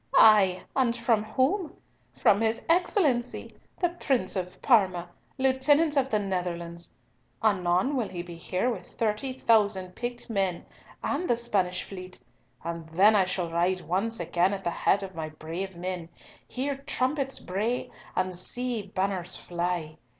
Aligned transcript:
Ay, 0.17 0.63
and 0.75 0.95
from 0.95 1.23
whom? 1.23 1.77
From 2.17 2.41
his 2.41 2.63
Excellency, 2.67 3.55
the 3.79 3.89
Prince 3.89 4.35
of 4.35 4.59
Parma, 4.63 5.07
Lieutenant 5.37 5.95
of 5.95 6.09
the 6.09 6.17
Netherlands. 6.17 6.95
Anon 7.43 7.95
will 7.95 8.09
he 8.09 8.23
be 8.23 8.33
here 8.33 8.71
with 8.71 8.89
30,000 8.97 9.93
picked 9.93 10.27
men 10.27 10.65
and 11.03 11.29
the 11.29 11.37
Spanish 11.37 11.83
fleet; 11.83 12.19
and 12.63 12.89
then 12.89 13.15
I 13.15 13.25
shall 13.25 13.51
ride 13.51 13.81
once 13.81 14.19
again 14.19 14.55
at 14.55 14.63
the 14.63 14.71
head 14.71 15.03
of 15.03 15.13
my 15.13 15.29
brave 15.29 15.75
men, 15.75 16.09
hear 16.47 16.77
trumpets 16.77 17.37
bray, 17.37 17.91
and 18.15 18.33
see 18.33 18.81
banners 18.81 19.35
fly! 19.37 19.97